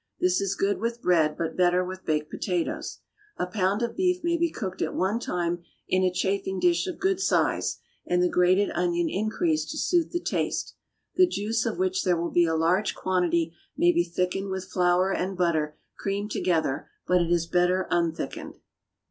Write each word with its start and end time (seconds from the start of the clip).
This 0.19 0.41
is 0.41 0.55
good 0.55 0.79
with 0.79 0.99
bread, 0.99 1.37
but 1.37 1.55
better 1.55 1.85
with 1.85 2.05
baked 2.05 2.31
potatoes. 2.31 3.01
A 3.37 3.45
pound 3.45 3.83
of 3.83 3.95
beef 3.95 4.23
may 4.23 4.35
be 4.35 4.49
cooked 4.49 4.81
at 4.81 4.95
one 4.95 5.19
time 5.19 5.61
in 5.87 6.01
a 6.03 6.11
chafing 6.11 6.59
dish 6.59 6.87
of 6.87 6.97
good 6.97 7.19
size, 7.19 7.77
and 8.07 8.19
the 8.23 8.27
grated 8.27 8.71
onion 8.71 9.09
increased 9.11 9.69
to 9.69 9.77
suit 9.77 10.09
the 10.09 10.19
taste. 10.19 10.73
The 11.17 11.27
juice, 11.29 11.67
of 11.67 11.77
which 11.77 12.03
there 12.03 12.17
will 12.19 12.31
be 12.31 12.45
a 12.45 12.55
large 12.55 12.95
quantity, 12.95 13.53
may 13.77 13.91
be 13.91 14.03
thickened 14.03 14.49
with 14.49 14.71
flour 14.71 15.13
and 15.13 15.37
butter 15.37 15.75
creamed 15.99 16.31
together; 16.31 16.89
but 17.05 17.21
it 17.21 17.29
is 17.29 17.45
better 17.45 17.85
unthickened. 17.91 18.55